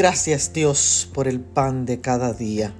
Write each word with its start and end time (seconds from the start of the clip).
Gracias 0.00 0.54
Dios 0.54 1.10
por 1.12 1.28
el 1.28 1.40
pan 1.40 1.84
de 1.84 2.00
cada 2.00 2.32
día. 2.32 2.72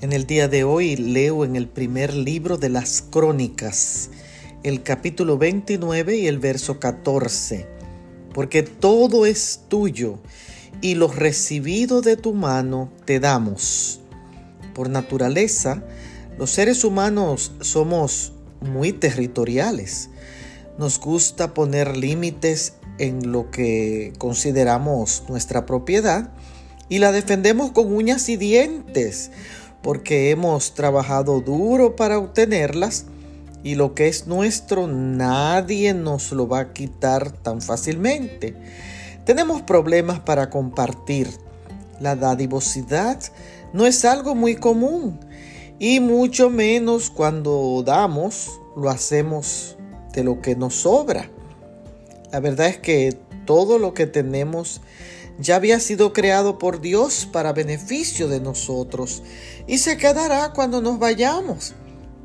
En 0.00 0.12
el 0.12 0.24
día 0.24 0.46
de 0.46 0.62
hoy 0.62 0.94
leo 0.94 1.44
en 1.44 1.56
el 1.56 1.66
primer 1.66 2.14
libro 2.14 2.58
de 2.58 2.68
las 2.68 3.02
crónicas, 3.02 4.10
el 4.62 4.84
capítulo 4.84 5.36
29 5.36 6.16
y 6.16 6.28
el 6.28 6.38
verso 6.38 6.78
14, 6.78 7.66
porque 8.32 8.62
todo 8.62 9.26
es 9.26 9.62
tuyo 9.66 10.20
y 10.80 10.94
lo 10.94 11.08
recibido 11.08 12.02
de 12.02 12.16
tu 12.16 12.34
mano 12.34 12.88
te 13.04 13.18
damos. 13.18 13.98
Por 14.76 14.88
naturaleza, 14.90 15.82
los 16.38 16.50
seres 16.50 16.84
humanos 16.84 17.50
somos 17.62 18.32
muy 18.60 18.92
territoriales. 18.92 20.08
Nos 20.78 21.00
gusta 21.00 21.52
poner 21.52 21.96
límites 21.96 22.74
en 22.98 23.32
lo 23.32 23.50
que 23.50 24.12
consideramos 24.18 25.24
nuestra 25.28 25.66
propiedad 25.66 26.30
y 26.88 26.98
la 26.98 27.12
defendemos 27.12 27.72
con 27.72 27.94
uñas 27.94 28.28
y 28.28 28.36
dientes 28.36 29.30
porque 29.82 30.30
hemos 30.30 30.74
trabajado 30.74 31.40
duro 31.40 31.94
para 31.96 32.18
obtenerlas 32.18 33.06
y 33.62 33.74
lo 33.74 33.94
que 33.94 34.08
es 34.08 34.26
nuestro 34.26 34.86
nadie 34.86 35.94
nos 35.94 36.32
lo 36.32 36.48
va 36.48 36.60
a 36.60 36.72
quitar 36.72 37.30
tan 37.30 37.60
fácilmente. 37.62 38.54
Tenemos 39.24 39.62
problemas 39.62 40.20
para 40.20 40.50
compartir. 40.50 41.28
La 42.00 42.16
dadivosidad 42.16 43.20
no 43.72 43.86
es 43.86 44.04
algo 44.04 44.34
muy 44.34 44.56
común 44.56 45.20
y 45.78 46.00
mucho 46.00 46.50
menos 46.50 47.10
cuando 47.10 47.82
damos 47.84 48.60
lo 48.76 48.90
hacemos 48.90 49.76
de 50.12 50.24
lo 50.24 50.40
que 50.40 50.56
nos 50.56 50.74
sobra. 50.74 51.30
La 52.34 52.40
verdad 52.40 52.66
es 52.66 52.78
que 52.78 53.16
todo 53.46 53.78
lo 53.78 53.94
que 53.94 54.08
tenemos 54.08 54.80
ya 55.38 55.54
había 55.54 55.78
sido 55.78 56.12
creado 56.12 56.58
por 56.58 56.80
Dios 56.80 57.28
para 57.30 57.52
beneficio 57.52 58.26
de 58.26 58.40
nosotros 58.40 59.22
y 59.68 59.78
se 59.78 59.96
quedará 59.98 60.52
cuando 60.52 60.80
nos 60.80 60.98
vayamos, 60.98 61.74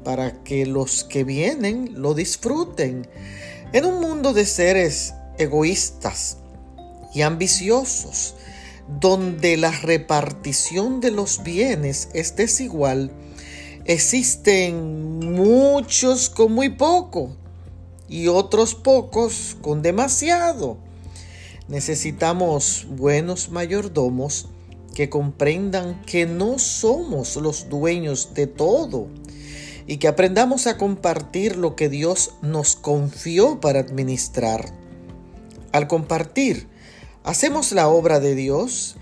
para 0.03 0.43
que 0.43 0.65
los 0.65 1.03
que 1.03 1.23
vienen 1.23 1.91
lo 2.01 2.15
disfruten. 2.15 3.07
En 3.71 3.85
un 3.85 4.01
mundo 4.01 4.33
de 4.33 4.47
seres 4.47 5.13
egoístas 5.37 6.37
y 7.13 7.21
ambiciosos, 7.21 8.33
donde 8.99 9.57
la 9.57 9.69
repartición 9.69 11.01
de 11.01 11.11
los 11.11 11.43
bienes 11.43 12.09
es 12.15 12.35
desigual, 12.35 13.11
existen 13.85 15.19
muchos 15.19 16.31
con 16.31 16.53
muy 16.53 16.69
poco 16.69 17.37
y 18.09 18.27
otros 18.27 18.75
pocos 18.75 19.55
con 19.61 19.81
demasiado. 19.81 20.77
Necesitamos 21.67 22.87
buenos 22.89 23.49
mayordomos 23.49 24.47
que 24.95 25.09
comprendan 25.09 26.01
que 26.01 26.25
no 26.25 26.57
somos 26.59 27.35
los 27.35 27.69
dueños 27.69 28.33
de 28.33 28.47
todo 28.47 29.07
y 29.85 29.97
que 29.97 30.07
aprendamos 30.07 30.67
a 30.67 30.77
compartir 30.77 31.55
lo 31.55 31.75
que 31.75 31.89
Dios 31.89 32.33
nos 32.41 32.75
confió 32.75 33.59
para 33.59 33.79
administrar. 33.79 34.73
Al 35.71 35.87
compartir, 35.87 36.67
hacemos 37.23 37.71
la 37.71 37.87
obra 37.87 38.19
de 38.19 38.35
Dios 38.35 38.97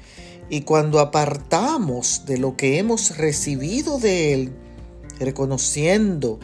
y 0.50 0.62
cuando 0.62 1.00
apartamos 1.00 2.24
de 2.26 2.38
lo 2.38 2.56
que 2.58 2.78
hemos 2.78 3.18
recibido 3.18 4.00
de 4.00 4.34
Él, 4.34 4.54
reconociendo 5.20 6.40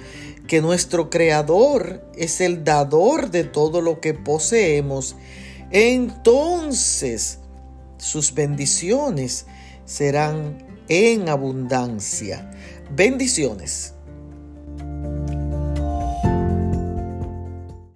que 0.48 0.62
nuestro 0.62 1.10
Creador 1.10 2.06
es 2.16 2.42
el 2.42 2.64
dador 2.64 3.32
de 3.32 3.44
todo 3.44 3.82
lo 3.82 4.00
que 4.02 4.14
poseemos, 4.14 5.16
entonces 5.72 7.40
sus 7.98 8.34
bendiciones 8.34 9.46
serán 9.86 10.66
en 10.90 11.30
abundancia. 11.30 12.52
Bendiciones. 12.96 13.93